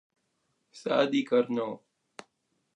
Sadi 0.71 1.21
Carnot 1.21 1.77